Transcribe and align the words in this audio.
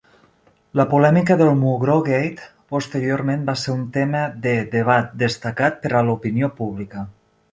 La 0.79 0.85
polèmica 0.93 1.35
del 1.41 1.51
"Mugrógate" 1.59 2.47
posterior 2.75 3.23
va 3.29 3.55
ser 3.65 3.75
un 3.75 3.83
tema 3.97 4.23
de 4.47 4.55
debat 4.73 5.15
destacat 5.27 5.81
per 5.87 5.93
a 6.01 6.05
l'opinió 6.11 6.53
pública. 6.63 7.05